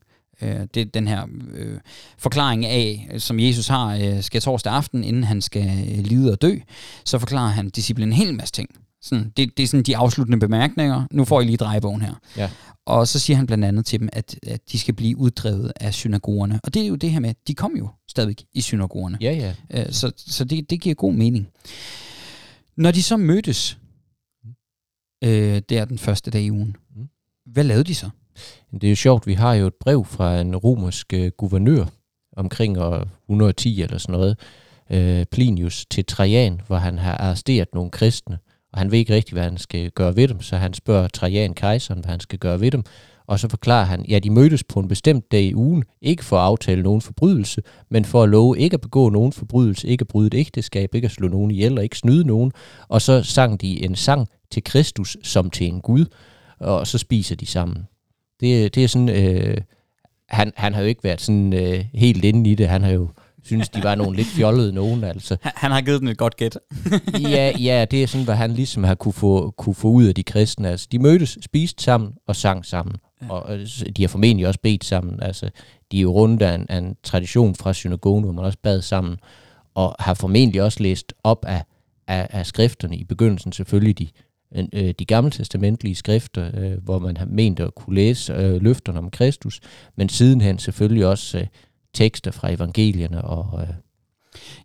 [0.42, 1.78] Øh, det er den her øh,
[2.18, 6.42] forklaring af, som Jesus har øh, skal torsdag aften, inden han skal øh, lide og
[6.42, 6.58] dø,
[7.04, 8.70] så forklarer han disciplinen en hel masse ting.
[9.02, 11.04] Sådan, det, det er sådan de afsluttende bemærkninger.
[11.10, 12.14] Nu får I lige drejebogen her.
[12.36, 12.50] Ja.
[12.86, 15.94] Og så siger han blandt andet til dem, at, at de skal blive uddrevet af
[15.94, 16.60] synagogerne.
[16.64, 19.18] Og det er jo det her med, de kom jo stadigvæk i synagogerne.
[19.20, 19.80] Ja, ja.
[19.82, 21.48] Øh, så så det, det giver god mening.
[22.76, 23.78] Når de så mødtes,
[25.24, 27.08] øh, der den første dag i ugen, mm.
[27.46, 28.10] hvad lavede de så?
[28.72, 31.84] Det er jo sjovt, vi har jo et brev fra en romersk øh, guvernør
[32.36, 34.38] omkring år 110 eller sådan noget,
[34.90, 38.38] øh, Plinius til Trajan, hvor han har arresteret nogle kristne,
[38.72, 41.54] og han ved ikke rigtig, hvad han skal gøre ved dem, så han spørger Trajan
[41.54, 42.84] kejseren, hvad han skal gøre ved dem,
[43.28, 46.36] og så forklarer han, ja, de mødtes på en bestemt dag i ugen, ikke for
[46.36, 50.08] at aftale nogen forbrydelse, men for at love ikke at begå nogen forbrydelse, ikke at
[50.08, 52.52] bryde et ægteskab, ikke at slå nogen ihjel og ikke snyde nogen.
[52.88, 56.04] Og så sang de en sang til Kristus som til en Gud,
[56.60, 57.86] og så spiser de sammen.
[58.40, 59.56] Det, det er sådan, øh,
[60.28, 63.08] han, han har jo ikke været sådan øh, helt inde i det, han har jo
[63.44, 65.36] synes, de var nogle lidt fjollede nogen, altså.
[65.42, 66.58] Han har givet dem et godt gæt.
[67.30, 70.14] ja, ja, det er sådan, hvad han ligesom har kunne få, kunne få ud af
[70.14, 70.68] de kristne.
[70.68, 72.96] Altså, de mødtes, spiste sammen og sang sammen.
[73.22, 73.28] Ja.
[73.28, 73.58] Og
[73.96, 75.22] de har formentlig også bedt sammen.
[75.22, 75.50] Altså,
[75.92, 78.82] de er jo rundt af en, af en tradition fra synagogen, hvor man også bad
[78.82, 79.16] sammen.
[79.74, 81.64] Og har formentlig også læst op af,
[82.08, 84.08] af, af skrifterne i begyndelsen selvfølgelig de,
[84.72, 88.98] øh, de gamle testamentlige skrifter, øh, hvor man har ment at kunne læse øh, løfterne
[88.98, 89.60] om Kristus,
[89.96, 91.46] men sidenhen selvfølgelig også øh,
[91.98, 93.62] tekster fra evangelierne og...
[93.62, 93.74] Øh,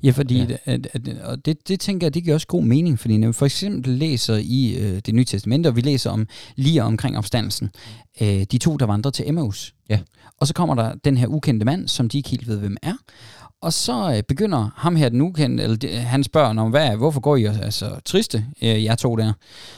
[0.04, 0.56] Ja, fordi ja.
[0.66, 3.34] At, at, og det, det tænker jeg, det giver også god mening, fordi når vi
[3.34, 7.70] for eksempel læser i øh, det nye testamente, og vi læser om lige omkring opstandelsen,
[8.22, 9.74] øh, de to, der vandrer til Emmaus.
[9.90, 10.00] Ja.
[10.40, 12.94] Og så kommer der den her ukendte mand, som de ikke helt ved, hvem er.
[13.62, 17.20] Og så øh, begynder ham her, den ukendte, eller de, han spørger om, hvad, hvorfor
[17.20, 19.34] går I altså triste, øh, jeg to der?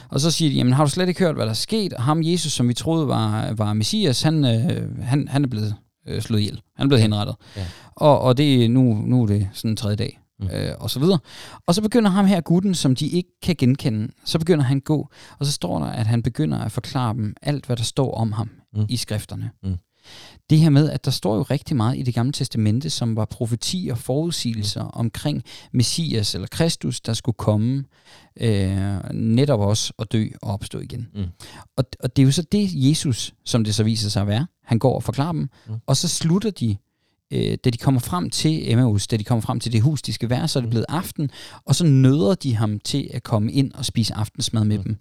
[0.08, 1.92] Og så siger de, jamen har du slet ikke hørt, hvad der er sket?
[1.92, 5.74] Og ham Jesus, som vi troede var, var Messias, han, øh, han, han er blevet
[6.06, 6.60] øh, slået ihjel.
[6.76, 7.36] Han blevet henrettet.
[7.56, 7.66] Ja.
[7.94, 10.20] Og, og det, nu, nu er det sådan en tredje dag.
[10.40, 10.48] Mm.
[10.52, 11.18] Øh, og så videre.
[11.66, 15.10] Og så begynder ham her gutten, som de ikke kan genkende, så begynder han gå,
[15.38, 18.32] og så står der, at han begynder at forklare dem alt, hvad der står om
[18.32, 18.86] ham mm.
[18.88, 19.50] i skrifterne.
[19.62, 19.76] Mm.
[20.50, 23.24] Det her med, at der står jo rigtig meget i det gamle testamente, som var
[23.24, 24.90] profetier og forudsigelser mm.
[24.92, 25.42] omkring
[25.72, 27.84] Messias eller Kristus, der skulle komme
[28.40, 31.08] øh, netop også at dø og opstå igen.
[31.14, 31.24] Mm.
[31.76, 34.46] Og, og det er jo så det Jesus, som det så viser sig at være,
[34.66, 35.74] han går og forklarer dem, mm.
[35.86, 36.76] og så slutter de,
[37.30, 40.12] øh, da de kommer frem til Emmaus, da de kommer frem til det hus, de
[40.12, 40.70] skal være, så er det mm.
[40.70, 41.30] blevet aften,
[41.64, 44.84] og så nøder de ham til at komme ind og spise aftensmad med mm.
[44.84, 44.96] dem.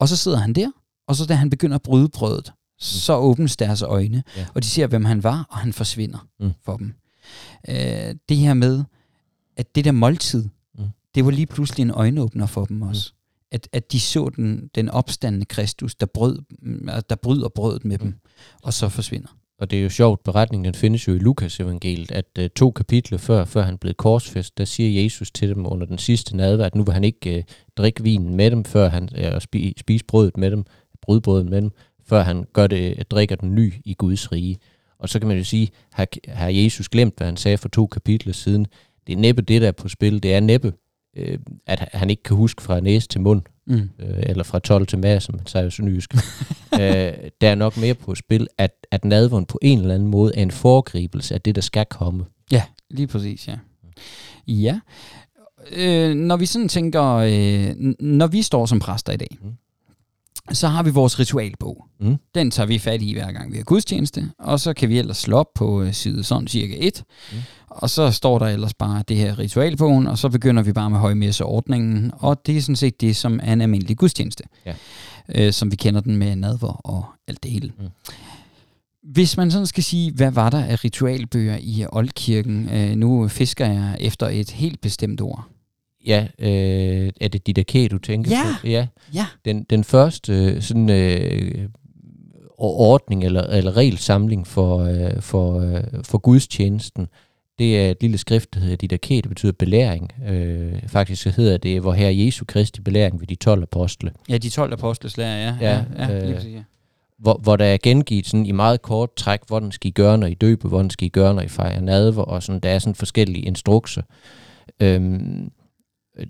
[0.00, 0.70] Og så sidder han der,
[1.08, 2.76] og så da han begynder at bryde brødet, mm.
[2.78, 4.46] så åbnes deres øjne, ja.
[4.54, 6.52] og de ser, hvem han var, og han forsvinder mm.
[6.64, 6.94] for dem.
[7.68, 8.84] Øh, det her med,
[9.56, 10.84] at det der måltid, mm.
[11.14, 13.10] det var lige pludselig en øjenåbner for dem også.
[13.12, 13.17] Mm
[13.52, 16.38] at, at de så den, den opstandende Kristus, der, brød,
[17.10, 18.04] der bryder brødet med mm.
[18.04, 18.14] dem,
[18.62, 19.28] og så forsvinder.
[19.58, 22.70] Og det er jo sjovt, beretningen den findes jo i Lukas evangeliet, at uh, to
[22.70, 26.64] kapitler før, før han blev korsfest, der siger Jesus til dem under den sidste nadver,
[26.64, 27.42] at nu vil han ikke uh,
[27.76, 30.64] drikke vinen med dem, før han uh, spi, spise brødet med dem,
[31.02, 31.70] brødbrødet med dem,
[32.06, 34.58] før han gør det, uh, drikker den ny i Guds rige.
[34.98, 37.86] Og så kan man jo sige, har, har Jesus glemt, hvad han sagde for to
[37.86, 38.66] kapitler siden?
[39.06, 40.22] Det er næppe det, der er på spil.
[40.22, 40.72] Det er næppe
[41.16, 43.90] øh, at han ikke kan huske fra næse til mund, mm.
[43.98, 46.14] øh, eller fra 12 til mad, som man siger jo sønderjysk.
[46.80, 46.80] øh,
[47.40, 50.42] der er nok mere på spil, at, at nadvånd på en eller anden måde er
[50.42, 52.24] en foregribelse af det, der skal komme.
[52.52, 53.56] Ja, lige præcis, ja.
[54.46, 54.80] Ja.
[55.72, 59.52] Øh, når vi sådan tænker, øh, når vi står som præster i dag, mm
[60.52, 61.84] så har vi vores ritualbog.
[62.00, 62.16] Mm.
[62.34, 65.16] Den tager vi fat i hver gang vi har gudstjeneste, og så kan vi ellers
[65.16, 67.38] slå op på øh, side sådan cirka 1, mm.
[67.68, 70.98] og så står der ellers bare det her ritualbogen, og så begynder vi bare med
[70.98, 74.74] højmesseordningen, og det er sådan set det, som er en almindelig gudstjeneste, ja.
[75.34, 77.72] øh, som vi kender den med nadver og alt det hele.
[77.78, 77.88] Mm.
[79.02, 82.68] Hvis man sådan skal sige, hvad var der af ritualbøger i Oldkirken?
[82.68, 85.48] Øh, nu fisker jeg efter et helt bestemt ord.
[86.06, 88.42] Ja, øh, er det Didaké, du tænker ja.
[88.60, 88.66] på?
[88.66, 88.86] Ja.
[89.14, 89.26] ja.
[89.44, 91.68] Den, den første øh, sådan, øh,
[92.58, 97.08] ordning eller, eller regelsamling for, øh, for, øh, for gudstjenesten,
[97.58, 100.12] det er et lille skrift, der hedder Didaké, det betyder belæring.
[100.28, 104.12] Øh, faktisk så hedder det, hvor her Jesu Kristi belæring ved de 12 apostle.
[104.28, 105.70] Ja, de 12 apostles lærer, ja.
[105.70, 106.62] ja, ja, ja, øh, ja.
[107.18, 110.26] Hvor, hvor der er gengivet sådan i meget kort træk, hvordan skal I gøre, når
[110.26, 112.94] I døber, hvordan skal I gøre, når I fejrer nadver, og sådan, der er sådan
[112.94, 114.02] forskellige instrukser.
[114.80, 115.50] Øhm,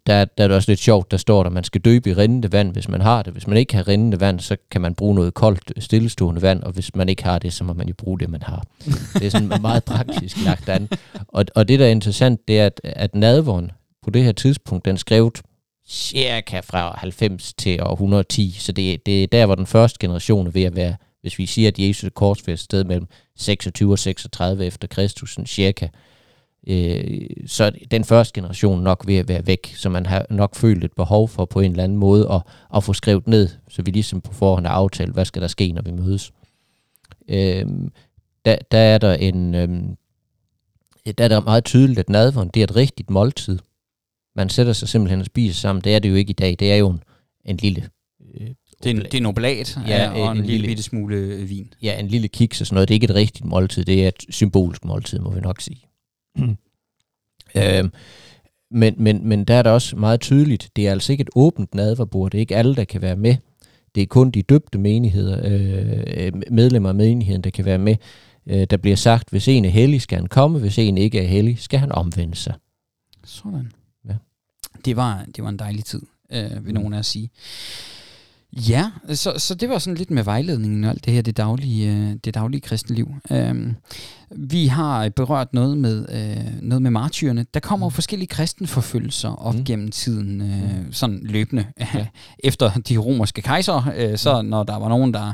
[0.06, 2.14] der, der er det også lidt sjovt, der står der, at man skal døbe i
[2.14, 3.32] rindende vand, hvis man har det.
[3.32, 6.62] Hvis man ikke har rindende vand, så kan man bruge noget koldt, øh, stillestående vand,
[6.62, 8.64] og hvis man ikke har det, så må man jo bruge det, man har.
[9.14, 10.88] Det er sådan meget praktisk lagt an.
[11.28, 13.70] Og, og det, der er interessant, det er, at, at nadvåren
[14.02, 15.32] på det her tidspunkt, den skrev
[15.88, 20.46] cirka fra 90 til år 110, så det, det er der, hvor den første generation
[20.46, 23.98] er ved at være, hvis vi siger, at Jesus er korsfæstet sted mellem 26 og
[23.98, 25.90] 36 efter Kristus, sådan cirka, øh,
[27.46, 30.84] så er den første generation nok ved at være væk, så man har nok følt
[30.84, 32.42] et behov for på en eller anden måde at,
[32.76, 35.72] at få skrevet ned, så vi ligesom på forhånd har aftalt, hvad skal der ske,
[35.72, 36.32] når vi mødes.
[37.28, 37.66] Øh,
[38.44, 39.54] der, der er der en...
[39.54, 39.68] Øh,
[41.18, 43.58] der er der meget tydeligt, at nadveren, det er et rigtigt måltid.
[44.36, 45.84] Man sætter sig simpelthen og spiser sammen.
[45.84, 46.56] Det er det jo ikke i dag.
[46.58, 47.02] Det er jo en,
[47.44, 47.88] en lille
[48.40, 48.48] øh,
[48.82, 51.48] det er, en, det er en oblat ja, og en, en lille bitte smule øh,
[51.48, 51.72] vin.
[51.82, 52.88] Ja, en lille kiks og sådan noget.
[52.88, 53.84] Det er ikke et rigtigt måltid.
[53.84, 55.87] Det er et symbolisk måltid, må vi nok sige.
[57.56, 57.92] øhm,
[58.70, 61.74] men, men, men der er der også meget tydeligt, det er altså ikke et åbent
[61.74, 63.36] nadverbord, det er ikke alle, der kan være med.
[63.94, 67.96] Det er kun de døbte menigheder, øh, medlemmer af menigheden, der kan være med.
[68.46, 71.26] Øh, der bliver sagt, hvis en er hellig, skal han komme, hvis en ikke er
[71.26, 72.54] hellig, skal han omvende sig.
[73.24, 73.72] Sådan.
[74.08, 74.14] Ja.
[74.84, 77.30] Det, var, det var en dejlig tid, øh, vil nogen af os sige.
[78.52, 81.92] Ja, så, så det var sådan lidt med vejledningen og alt det her, det daglige,
[81.92, 83.14] øh, det daglige kristenliv.
[83.30, 83.76] Um,
[84.30, 87.46] vi har berørt noget med, uh, noget med martyrerne.
[87.54, 87.94] Der kommer jo mm.
[87.94, 89.64] forskellige kristenforfølgelser op mm.
[89.64, 91.66] gennem tiden, uh, sådan løbende.
[91.80, 92.06] Ja.
[92.44, 94.48] Efter de romerske kejser, uh, så mm.
[94.48, 95.32] når der var nogen, der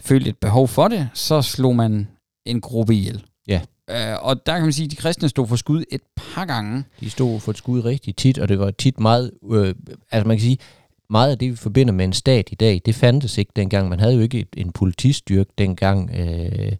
[0.00, 2.08] følte et behov for det, så slog man
[2.46, 3.24] en gruppe ihjel.
[3.48, 3.60] Ja.
[3.90, 6.84] Uh, og der kan man sige, at de kristne stod for skud et par gange.
[7.00, 9.74] De stod for et skud rigtig tit, og det var tit meget, øh,
[10.10, 10.58] altså man kan sige,
[11.10, 13.88] meget af det, vi forbinder med en stat i dag, det fandtes ikke dengang.
[13.88, 16.10] Man havde jo ikke en politistyrke dengang.
[16.14, 16.72] Øh,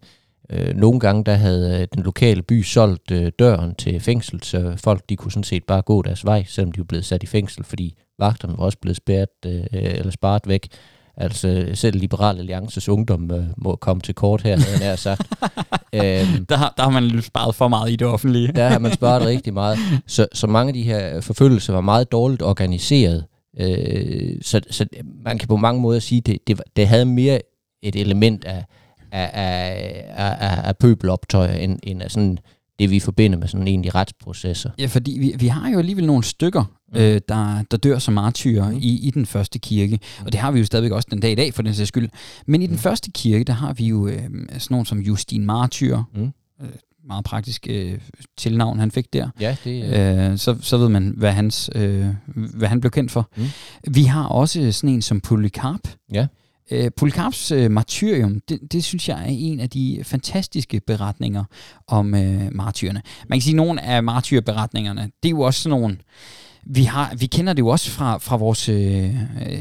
[0.49, 4.73] øh, nogle gange, der havde øh, den lokale by solgt øh, døren til fængsel, så
[4.77, 7.25] folk de kunne sådan set bare gå deres vej, selvom de var blevet sat i
[7.25, 10.67] fængsel, fordi vagterne var også blevet spærret, øh, eller sparet væk.
[11.17, 15.21] Altså selv Liberal Alliances ungdom øh, må komme til kort her, havde jeg sagt.
[15.93, 18.47] øhm, der, har, der har man sparet for meget i det offentlige.
[18.55, 19.77] der har man sparet rigtig meget.
[20.07, 23.25] Så, så mange af de her forfølgelser var meget dårligt organiseret.
[23.59, 24.85] Øh, så, så
[25.23, 27.41] man kan på mange måder sige, at det, det, det havde mere
[27.81, 28.65] et element af,
[29.11, 32.37] af, af, af, af pøbeloptøjer, end, end af sådan
[32.79, 34.69] det, vi forbinder med sådan egentlig retsprocesser.
[34.79, 36.99] Ja, fordi vi, vi har jo alligevel nogle stykker, mm.
[36.99, 38.77] øh, der, der dør som martyrer mm.
[38.77, 40.25] i, i den første kirke, mm.
[40.25, 42.09] og det har vi jo stadigvæk også den dag i dag, for den sags skyld.
[42.45, 42.79] Men i den mm.
[42.79, 46.31] første kirke, der har vi jo øh, sådan nogen som Justin Martyr, mm.
[46.61, 46.69] øh,
[47.09, 47.99] meget praktisk øh,
[48.37, 49.29] tilnavn, han fik der.
[49.39, 53.29] Ja, det øh, så, så ved man, hvad, hans, øh, hvad han blev kendt for.
[53.35, 53.45] Mm.
[53.87, 55.87] Vi har også sådan en som Polycarp.
[56.13, 56.27] Ja.
[56.71, 61.43] Øh, Polycarps øh, martyrium, det, det synes jeg er en af de fantastiske beretninger
[61.87, 63.01] om øh, martyrerne.
[63.29, 65.97] Man kan sige, at nogle af martyrberetningerne, det er jo også sådan nogle
[66.65, 69.15] vi, har, vi kender det jo også fra, fra vores, øh,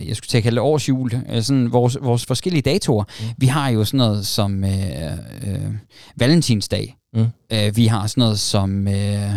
[0.08, 3.04] jeg skulle til at kalde det årsjul, øh, sådan vores, vores forskellige datoer.
[3.20, 3.26] Mm.
[3.38, 5.12] Vi har jo sådan noget som øh,
[5.46, 5.72] øh,
[6.16, 6.96] Valentinsdag.
[7.14, 7.26] Mm.
[7.52, 8.88] Øh, vi har sådan noget som...
[8.88, 9.32] Øh,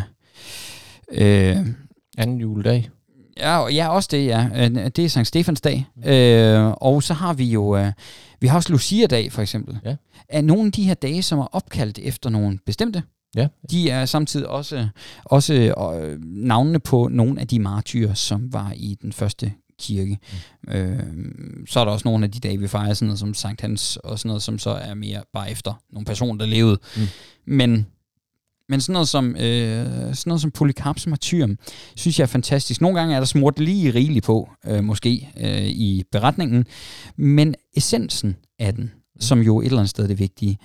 [1.12, 1.58] øh,
[2.18, 2.90] Anden juledag.
[3.38, 4.48] Ja, ja, også det, ja.
[4.56, 5.86] Øh, det er Sankt Stefans dag.
[5.96, 6.04] Mm.
[6.10, 7.78] Øh, og så har vi jo...
[7.78, 7.92] Øh,
[8.40, 9.80] vi har også Lucia-dag, for eksempel.
[9.86, 9.96] Ja.
[10.30, 13.04] Er nogle af de her dage, som er opkaldt efter nogle bestemte
[13.36, 13.48] Ja.
[13.72, 14.88] De er samtidig også,
[15.24, 20.20] også øh, navnene på nogle af de martyrer, som var i den første kirke.
[20.64, 20.74] Mm.
[20.74, 21.04] Øh,
[21.68, 23.98] så er der også nogle af de dage, vi fejrer sådan noget som Sankt Hans,
[23.98, 26.80] og sådan noget, som så er mere bare efter nogle personer, der levede.
[26.98, 27.08] Mm.
[27.46, 27.88] Men
[28.70, 31.58] men sådan noget som, øh, sådan noget som Polycarps martyrium,
[31.96, 32.82] synes jeg er fantastisk.
[32.82, 36.66] Nogle gange er der smurt lige rigeligt på, øh, måske, øh, i beretningen.
[37.16, 38.92] Men essensen af den,
[39.22, 40.58] som jo et eller andet sted er det vigtige,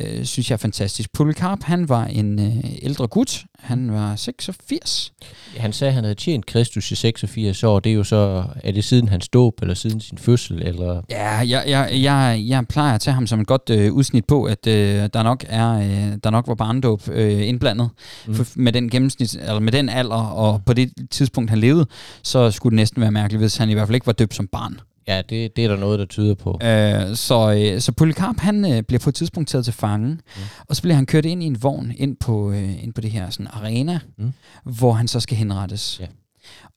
[0.00, 1.12] øh, synes jeg er fantastisk.
[1.12, 3.44] Polycarp, han var en øh, ældre gut.
[3.58, 5.12] Han var 86.
[5.56, 7.80] Han sagde, at han havde tjent Kristus i 86 år.
[7.80, 10.62] Det er jo så, er det siden hans dåb, eller siden sin fødsel?
[10.62, 11.02] Eller?
[11.10, 14.44] Ja, jeg, jeg, jeg, jeg plejer at tage ham som et godt øh, udsnit på,
[14.44, 17.90] at øh, der, nok er, øh, der nok var barndåb øh, indblandet.
[18.26, 18.34] Mm.
[18.34, 21.86] For, med, den gennemsnit, eller med den alder, og på det tidspunkt, han levede,
[22.22, 24.46] så skulle det næsten være mærkeligt, hvis han i hvert fald ikke var døbt som
[24.46, 24.80] barn.
[25.08, 26.58] Ja, det, det er der noget, der tyder på.
[26.62, 30.42] Øh, så, øh, så Polycarp, han øh, bliver på et tidspunkt taget til fange, mm.
[30.68, 33.10] og så bliver han kørt ind i en vogn ind på, øh, ind på det
[33.10, 34.32] her sådan, arena, mm.
[34.64, 36.00] hvor han så skal henrettes.
[36.00, 36.06] Ja.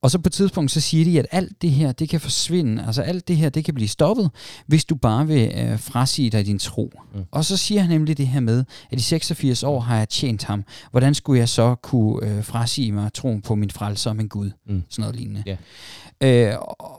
[0.01, 2.83] Og så på et tidspunkt, så siger de, at alt det her, det kan forsvinde.
[2.85, 4.29] Altså alt det her, det kan blive stoppet,
[4.67, 6.93] hvis du bare vil øh, frasige dig din tro.
[7.13, 7.23] Mm.
[7.31, 10.43] Og så siger han nemlig det her med, at i 86 år har jeg tjent
[10.43, 10.63] ham.
[10.91, 14.51] Hvordan skulle jeg så kunne øh, frasige mig troen på min frelser og min Gud?
[14.67, 14.83] Mm.
[14.89, 15.43] Sådan noget lignende.
[15.47, 15.57] Yeah.
[16.21, 16.53] Øh,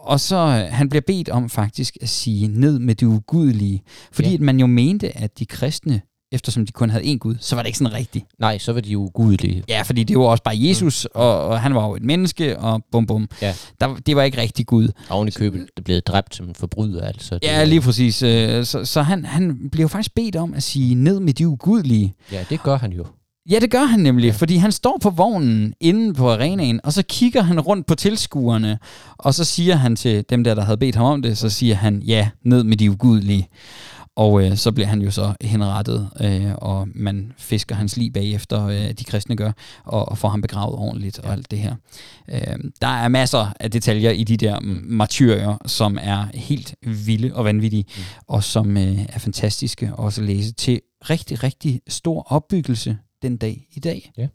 [0.06, 3.82] og så øh, han bliver bedt om faktisk at sige ned med det ugudelige.
[4.12, 4.34] Fordi ja.
[4.34, 6.00] at man jo mente, at de kristne
[6.32, 8.24] eftersom de kun havde én Gud, så var det ikke sådan rigtigt.
[8.38, 9.62] Nej, så var de ugudelige.
[9.68, 11.20] Ja, fordi det var også bare Jesus, mm.
[11.20, 13.28] og, og han var jo et menneske, og bum bum.
[13.42, 13.54] Ja.
[13.80, 14.88] Der, det var ikke rigtig Gud.
[15.10, 17.34] Oven i købet, det blev dræbt som en forbryder, altså.
[17.34, 18.22] Det ja, lige præcis.
[18.22, 22.14] Øh, så, så han, han jo faktisk bedt om at sige ned med de ugudelige.
[22.32, 23.06] Ja, det gør han jo.
[23.50, 24.32] Ja, det gør han nemlig, ja.
[24.32, 28.78] fordi han står på vognen inde på arenaen, og så kigger han rundt på tilskuerne,
[29.18, 31.74] og så siger han til dem der, der havde bedt ham om det, så siger
[31.74, 33.48] han, ja, ned med de ugudelige.
[34.16, 38.66] Og øh, så bliver han jo så henrettet, øh, og man fisker hans lig bagefter,
[38.66, 39.52] øh, de kristne gør,
[39.84, 41.28] og, og får ham begravet ordentligt ja.
[41.28, 41.74] og alt det her.
[42.28, 47.44] Øh, der er masser af detaljer i de der martyrier, som er helt vilde og
[47.44, 48.02] vanvittige, mm.
[48.26, 50.80] og som øh, er fantastiske også at læse til
[51.10, 52.96] rigtig, rigtig stor opbyggelse
[53.28, 54.12] den dag i dag.
[54.16, 54.28] Ja.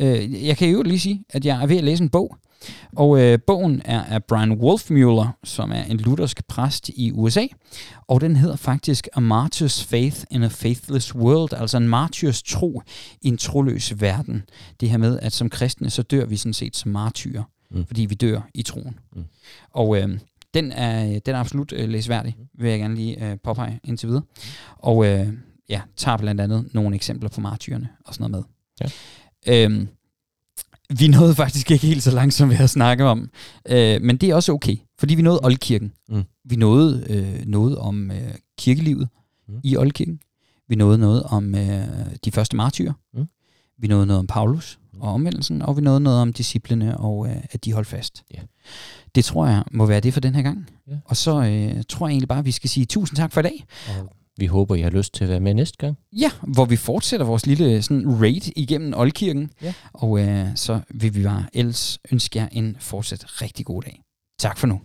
[0.00, 2.36] Øh, jeg kan jo lige sige, at jeg er ved at læse en bog,
[2.96, 7.46] og øh, bogen er af Brian Wolfmuller, som er en luthersk præst i USA,
[8.08, 12.82] og den hedder faktisk A Martyr's Faith in a Faithless World, altså en martyrs tro
[13.22, 14.42] i en troløs verden.
[14.80, 17.86] Det her med, at som kristne, så dør vi sådan set som martyrer, mm.
[17.86, 18.98] fordi vi dør i troen.
[19.16, 19.24] Mm.
[19.70, 20.18] Og øh,
[20.54, 24.22] den, er, den er absolut øh, læsværdig, vil jeg gerne lige øh, påpege indtil videre.
[24.78, 25.28] Og øh,
[25.68, 28.46] ja, tager blandt andet nogle eksempler på martyrerne og sådan noget
[28.80, 28.90] med.
[29.46, 29.64] Ja.
[29.64, 29.88] Øhm,
[30.98, 33.30] vi nåede faktisk ikke helt så langt, som vi havde snakket om.
[33.68, 35.92] Øh, men det er også okay, Fordi vi nåede Oldkirken.
[36.08, 36.24] Mm.
[36.44, 39.08] Vi nåede øh, noget om øh, kirkelivet
[39.48, 39.54] Mm.
[39.54, 39.60] mm.
[39.64, 40.20] i Oldkirken.
[40.68, 41.86] Vi nåede noget om øh,
[42.24, 42.92] de første martyrer.
[43.14, 43.24] Mm.
[43.78, 45.00] Vi nåede noget om Paulus Mm.
[45.00, 48.24] og omvendelsen, og vi nåede noget om disciplene og øh, at de holdt fast.
[48.34, 48.40] Ja.
[49.14, 50.70] Det tror jeg må være det for den her gang.
[50.88, 50.92] Ja.
[51.04, 53.42] Og så øh, tror jeg egentlig bare, at vi skal sige tusind tak for i
[53.42, 53.64] dag.
[53.88, 55.96] Og vi håber, I har lyst til at være med næste gang.
[56.12, 59.50] Ja, hvor vi fortsætter vores lille sådan, raid igennem Oldkirken.
[59.62, 59.74] Ja.
[59.92, 64.02] Og øh, så vil vi bare ellers ønske jer en fortsat rigtig god dag.
[64.38, 64.80] Tak for nu.